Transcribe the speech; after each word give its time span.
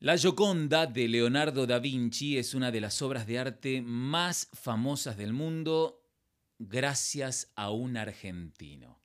La 0.00 0.16
Gioconda 0.16 0.86
de 0.86 1.08
Leonardo 1.08 1.66
da 1.66 1.80
Vinci 1.80 2.38
es 2.38 2.54
una 2.54 2.70
de 2.70 2.80
las 2.80 3.02
obras 3.02 3.26
de 3.26 3.40
arte 3.40 3.82
más 3.82 4.48
famosas 4.52 5.16
del 5.16 5.32
mundo 5.32 6.04
gracias 6.60 7.50
a 7.56 7.72
un 7.72 7.96
argentino. 7.96 9.00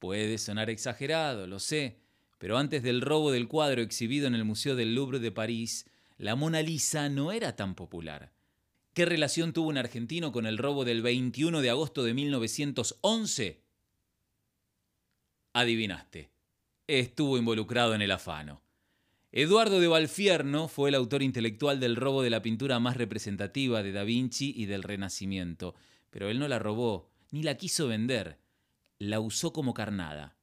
Puede 0.00 0.38
sonar 0.38 0.70
exagerado, 0.70 1.46
lo 1.46 1.60
sé, 1.60 2.00
pero 2.38 2.58
antes 2.58 2.82
del 2.82 3.00
robo 3.00 3.30
del 3.30 3.46
cuadro 3.46 3.80
exhibido 3.80 4.26
en 4.26 4.34
el 4.34 4.44
Museo 4.44 4.74
del 4.74 4.92
Louvre 4.92 5.20
de 5.20 5.30
París, 5.30 5.88
la 6.18 6.34
Mona 6.34 6.62
Lisa 6.62 7.08
no 7.08 7.30
era 7.30 7.54
tan 7.54 7.76
popular. 7.76 8.32
¿Qué 8.94 9.04
relación 9.04 9.52
tuvo 9.52 9.68
un 9.68 9.78
argentino 9.78 10.32
con 10.32 10.46
el 10.46 10.58
robo 10.58 10.84
del 10.84 11.02
21 11.02 11.60
de 11.60 11.70
agosto 11.70 12.02
de 12.02 12.12
1911? 12.12 13.62
Adivinaste. 15.52 16.32
Estuvo 16.88 17.38
involucrado 17.38 17.94
en 17.94 18.02
el 18.02 18.10
afano. 18.10 18.62
Eduardo 19.34 19.80
de 19.80 19.88
Valfierno 19.88 20.68
fue 20.68 20.90
el 20.90 20.94
autor 20.94 21.22
intelectual 21.22 21.80
del 21.80 21.96
robo 21.96 22.20
de 22.20 22.28
la 22.28 22.42
pintura 22.42 22.78
más 22.80 22.98
representativa 22.98 23.82
de 23.82 23.90
Da 23.90 24.04
Vinci 24.04 24.52
y 24.54 24.66
del 24.66 24.82
Renacimiento, 24.82 25.74
pero 26.10 26.28
él 26.28 26.38
no 26.38 26.48
la 26.48 26.58
robó, 26.58 27.08
ni 27.30 27.42
la 27.42 27.56
quiso 27.56 27.88
vender, 27.88 28.36
la 28.98 29.20
usó 29.20 29.54
como 29.54 29.72
carnada. 29.72 30.36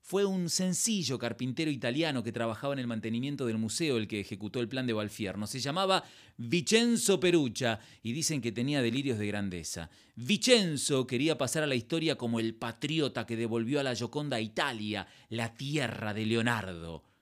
Fue 0.00 0.24
un 0.24 0.50
sencillo 0.50 1.16
carpintero 1.16 1.70
italiano 1.70 2.24
que 2.24 2.32
trabajaba 2.32 2.72
en 2.72 2.80
el 2.80 2.88
mantenimiento 2.88 3.46
del 3.46 3.56
museo 3.56 3.98
el 3.98 4.08
que 4.08 4.18
ejecutó 4.18 4.58
el 4.58 4.68
plan 4.68 4.88
de 4.88 4.94
Valfierno. 4.94 5.46
Se 5.46 5.60
llamaba 5.60 6.02
Vicenzo 6.36 7.20
Perucha 7.20 7.78
y 8.02 8.14
dicen 8.14 8.40
que 8.40 8.50
tenía 8.50 8.82
delirios 8.82 9.16
de 9.20 9.28
grandeza. 9.28 9.90
Vicenzo 10.16 11.06
quería 11.06 11.38
pasar 11.38 11.62
a 11.62 11.68
la 11.68 11.76
historia 11.76 12.16
como 12.16 12.40
el 12.40 12.56
patriota 12.56 13.26
que 13.26 13.36
devolvió 13.36 13.78
a 13.78 13.84
la 13.84 13.94
Gioconda 13.94 14.38
a 14.38 14.40
Italia, 14.40 15.06
la 15.28 15.54
tierra 15.54 16.12
de 16.12 16.26
Leonardo. 16.26 17.13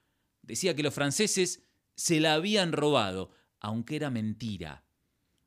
Decía 0.42 0.74
que 0.74 0.82
los 0.82 0.94
franceses 0.94 1.62
se 1.94 2.20
la 2.20 2.34
habían 2.34 2.72
robado, 2.72 3.30
aunque 3.60 3.96
era 3.96 4.10
mentira. 4.10 4.84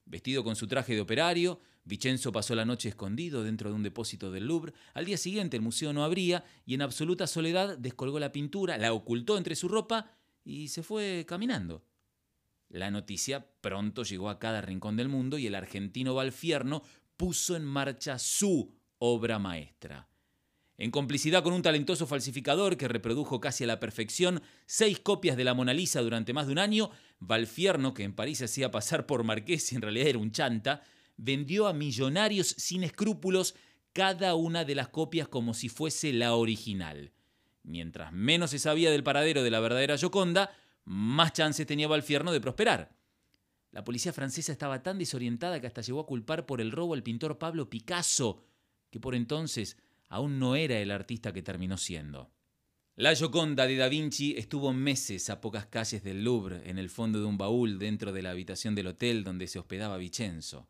Vestido 0.05 0.43
con 0.43 0.55
su 0.55 0.67
traje 0.67 0.93
de 0.93 1.01
operario, 1.01 1.59
Vicenzo 1.83 2.31
pasó 2.31 2.55
la 2.55 2.65
noche 2.65 2.89
escondido 2.89 3.43
dentro 3.43 3.69
de 3.69 3.75
un 3.75 3.83
depósito 3.83 4.31
del 4.31 4.47
Louvre. 4.47 4.73
Al 4.93 5.05
día 5.05 5.17
siguiente 5.17 5.57
el 5.57 5.63
museo 5.63 5.93
no 5.93 6.03
abría 6.03 6.43
y 6.65 6.73
en 6.73 6.81
absoluta 6.81 7.27
soledad 7.27 7.77
descolgó 7.77 8.19
la 8.19 8.31
pintura, 8.31 8.77
la 8.77 8.93
ocultó 8.93 9.37
entre 9.37 9.55
su 9.55 9.67
ropa 9.67 10.11
y 10.43 10.69
se 10.69 10.81
fue 10.81 11.25
caminando. 11.27 11.85
La 12.69 12.89
noticia 12.89 13.45
pronto 13.61 14.03
llegó 14.03 14.29
a 14.29 14.39
cada 14.39 14.61
rincón 14.61 14.95
del 14.95 15.09
mundo 15.09 15.37
y 15.37 15.47
el 15.47 15.55
argentino 15.55 16.15
Valfierno 16.15 16.81
puso 17.17 17.55
en 17.55 17.63
marcha 17.63 18.17
su 18.17 18.73
obra 18.97 19.37
maestra 19.39 20.09
en 20.77 20.91
complicidad 20.91 21.43
con 21.43 21.53
un 21.53 21.61
talentoso 21.61 22.05
falsificador 22.05 22.77
que 22.77 22.87
reprodujo 22.87 23.39
casi 23.39 23.63
a 23.63 23.67
la 23.67 23.79
perfección 23.79 24.41
seis 24.65 24.99
copias 24.99 25.37
de 25.37 25.45
la 25.45 25.53
Mona 25.53 25.73
Lisa 25.73 26.01
durante 26.01 26.33
más 26.33 26.47
de 26.47 26.51
un 26.51 26.59
año, 26.59 26.91
Valfierno, 27.19 27.93
que 27.93 28.03
en 28.03 28.13
París 28.13 28.41
hacía 28.41 28.71
pasar 28.71 29.05
por 29.05 29.23
marqués 29.23 29.71
y 29.71 29.75
en 29.75 29.81
realidad 29.81 30.07
era 30.07 30.19
un 30.19 30.31
chanta, 30.31 30.83
vendió 31.17 31.67
a 31.67 31.73
millonarios 31.73 32.47
sin 32.47 32.83
escrúpulos 32.83 33.55
cada 33.93 34.35
una 34.35 34.65
de 34.65 34.75
las 34.75 34.89
copias 34.89 35.29
como 35.29 35.53
si 35.53 35.69
fuese 35.69 36.11
la 36.11 36.35
original. 36.35 37.13
Mientras 37.63 38.11
menos 38.11 38.51
se 38.51 38.59
sabía 38.59 38.91
del 38.91 39.03
paradero 39.03 39.41
de 39.41 39.51
la 39.51 39.61
verdadera 39.61 39.97
Gioconda, 39.97 40.51
más 40.83 41.31
chances 41.33 41.65
tenía 41.65 41.87
Valfierno 41.87 42.31
de 42.33 42.41
prosperar. 42.41 42.95
La 43.71 43.83
policía 43.83 44.13
francesa 44.13 44.51
estaba 44.51 44.83
tan 44.83 44.97
desorientada 44.97 45.59
que 45.59 45.67
hasta 45.67 45.81
llegó 45.81 46.01
a 46.01 46.05
culpar 46.05 46.45
por 46.45 46.61
el 46.61 46.71
robo 46.71 46.93
al 46.93 47.03
pintor 47.03 47.37
Pablo 47.37 47.69
Picasso, 47.69 48.43
que 48.91 48.99
por 48.99 49.15
entonces 49.15 49.77
aún 50.07 50.39
no 50.39 50.55
era 50.55 50.79
el 50.79 50.91
artista 50.91 51.33
que 51.33 51.41
terminó 51.41 51.77
siendo. 51.77 52.31
La 52.95 53.13
Gioconda 53.13 53.67
de 53.67 53.75
Da 53.75 53.89
Vinci 53.89 54.35
estuvo 54.37 54.71
meses 54.71 55.29
a 55.29 55.41
pocas 55.41 55.65
calles 55.65 56.03
del 56.03 56.23
Louvre, 56.23 56.61
en 56.69 56.77
el 56.77 56.89
fondo 56.89 57.19
de 57.19 57.25
un 57.25 57.37
baúl 57.37 57.77
dentro 57.77 58.13
de 58.13 58.21
la 58.21 58.31
habitación 58.31 58.73
del 58.73 58.87
hotel 58.87 59.23
donde 59.23 59.47
se 59.47 59.59
hospedaba 59.59 59.97
Vicenzo. 59.97 60.67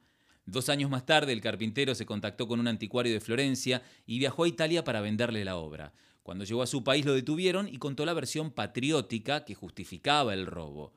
Dos 0.47 0.69
años 0.69 0.89
más 0.89 1.05
tarde, 1.05 1.33
el 1.33 1.41
carpintero 1.41 1.93
se 1.93 2.05
contactó 2.05 2.47
con 2.47 2.59
un 2.59 2.67
anticuario 2.67 3.13
de 3.13 3.19
Florencia 3.19 3.83
y 4.05 4.17
viajó 4.19 4.43
a 4.43 4.47
Italia 4.47 4.83
para 4.83 5.01
venderle 5.01 5.45
la 5.45 5.57
obra. 5.57 5.93
Cuando 6.23 6.45
llegó 6.45 6.63
a 6.63 6.67
su 6.67 6.83
país 6.83 7.05
lo 7.05 7.13
detuvieron 7.13 7.67
y 7.67 7.77
contó 7.77 8.05
la 8.05 8.13
versión 8.13 8.51
patriótica 8.51 9.45
que 9.45 9.53
justificaba 9.53 10.33
el 10.33 10.47
robo. 10.47 10.93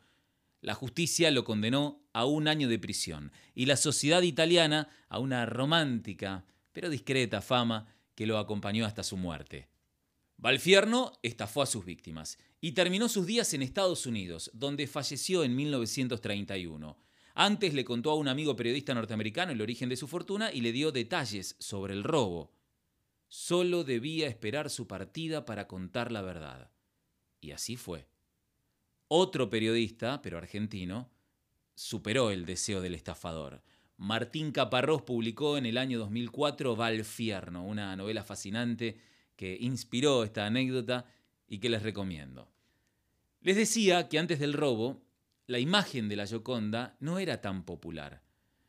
La 0.62 0.74
justicia 0.74 1.30
lo 1.30 1.44
condenó 1.44 2.00
a 2.14 2.24
un 2.24 2.48
año 2.48 2.68
de 2.68 2.78
prisión 2.78 3.32
y 3.54 3.66
la 3.66 3.76
sociedad 3.76 4.22
italiana 4.22 4.88
a 5.08 5.18
una 5.18 5.44
romántica 5.44 6.46
pero 6.72 6.90
discreta 6.90 7.40
fama 7.40 7.86
que 8.18 8.26
lo 8.26 8.38
acompañó 8.38 8.84
hasta 8.84 9.04
su 9.04 9.16
muerte. 9.16 9.68
Valfierno 10.38 11.12
estafó 11.22 11.62
a 11.62 11.66
sus 11.66 11.84
víctimas 11.84 12.36
y 12.60 12.72
terminó 12.72 13.08
sus 13.08 13.26
días 13.26 13.54
en 13.54 13.62
Estados 13.62 14.06
Unidos, 14.06 14.50
donde 14.54 14.88
falleció 14.88 15.44
en 15.44 15.54
1931. 15.54 16.98
Antes 17.36 17.74
le 17.74 17.84
contó 17.84 18.10
a 18.10 18.16
un 18.16 18.26
amigo 18.26 18.56
periodista 18.56 18.92
norteamericano 18.92 19.52
el 19.52 19.62
origen 19.62 19.88
de 19.88 19.94
su 19.94 20.08
fortuna 20.08 20.50
y 20.52 20.62
le 20.62 20.72
dio 20.72 20.90
detalles 20.90 21.54
sobre 21.60 21.94
el 21.94 22.02
robo. 22.02 22.50
Solo 23.28 23.84
debía 23.84 24.26
esperar 24.26 24.68
su 24.68 24.88
partida 24.88 25.44
para 25.44 25.68
contar 25.68 26.10
la 26.10 26.22
verdad. 26.22 26.72
Y 27.40 27.52
así 27.52 27.76
fue. 27.76 28.08
Otro 29.06 29.48
periodista, 29.48 30.22
pero 30.22 30.38
argentino, 30.38 31.08
superó 31.76 32.32
el 32.32 32.46
deseo 32.46 32.80
del 32.80 32.96
estafador. 32.96 33.62
Martín 33.98 34.52
Caparrós 34.52 35.02
publicó 35.02 35.58
en 35.58 35.66
el 35.66 35.76
año 35.76 35.98
2004 35.98 36.76
Valfierno, 36.76 37.66
una 37.66 37.96
novela 37.96 38.22
fascinante 38.22 38.96
que 39.34 39.58
inspiró 39.60 40.22
esta 40.22 40.46
anécdota 40.46 41.04
y 41.48 41.58
que 41.58 41.68
les 41.68 41.82
recomiendo. 41.82 42.48
Les 43.40 43.56
decía 43.56 44.08
que 44.08 44.20
antes 44.20 44.38
del 44.38 44.52
robo, 44.52 45.02
la 45.48 45.58
imagen 45.58 46.08
de 46.08 46.14
la 46.14 46.28
Gioconda 46.28 46.96
no 47.00 47.18
era 47.18 47.40
tan 47.40 47.64
popular. 47.64 48.22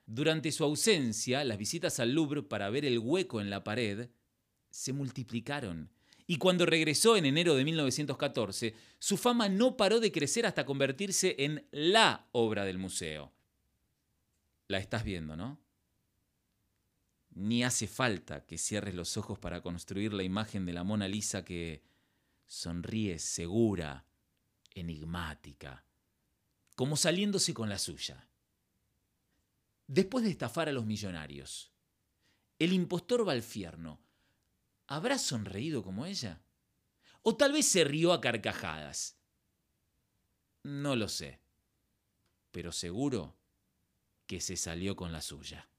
Durante 0.08 0.52
su 0.52 0.64
ausencia, 0.64 1.44
las 1.44 1.60
visitas 1.60 2.00
al 2.00 2.12
Louvre 2.12 2.42
para 2.42 2.72
ver 2.72 2.84
el 2.84 2.98
hueco 2.98 3.40
en 3.40 3.52
la 3.52 3.64
pared 3.64 4.10
se 4.72 4.94
multiplicaron. 4.94 5.92
Y 6.26 6.38
cuando 6.38 6.66
regresó 6.66 7.18
en 7.18 7.28
enero 7.28 7.54
de 7.54 7.66
1914, 7.66 8.74
su 8.98 9.16
fama 9.16 9.48
no 9.48 9.78
paró 9.78 10.00
de 10.00 10.12
crecer 10.12 10.48
hasta 10.48 10.66
convertirse 10.66 11.36
en 11.38 11.68
la 11.72 12.28
obra 12.32 12.66
del 12.66 12.80
museo 12.80 13.32
la 14.70 14.78
estás 14.78 15.04
viendo, 15.04 15.36
¿no? 15.36 15.60
Ni 17.32 17.64
hace 17.64 17.88
falta 17.88 18.46
que 18.46 18.58
cierres 18.58 18.94
los 18.94 19.18
ojos 19.18 19.40
para 19.40 19.62
construir 19.62 20.14
la 20.14 20.24
imagen 20.24 20.66
de 20.66 20.74
la 20.74 20.84
Mona 20.84 21.08
Lisa 21.08 21.44
que 21.44 21.84
sonríe 22.46 23.18
segura, 23.18 24.06
enigmática, 24.72 25.86
como 26.76 26.98
saliéndose 26.98 27.54
con 27.54 27.68
la 27.68 27.80
suya. 27.80 28.30
Después 29.88 30.24
de 30.24 30.32
estafar 30.32 30.70
a 30.70 30.72
los 30.72 30.86
millonarios, 30.86 31.74
el 32.60 32.72
impostor 32.72 33.26
Valfierno, 33.26 34.00
¿habrá 34.86 35.18
sonreído 35.18 35.84
como 35.84 36.06
ella? 36.06 36.44
¿O 37.24 37.36
tal 37.36 37.54
vez 37.54 37.68
se 37.68 37.84
rió 37.84 38.14
a 38.14 38.22
carcajadas? 38.22 39.18
No 40.62 40.96
lo 40.96 41.10
sé, 41.10 41.42
pero 42.52 42.72
seguro 42.72 43.39
que 44.30 44.42
se 44.42 44.58
salió 44.58 44.96
con 44.96 45.12
la 45.12 45.24
suya. 45.24 45.72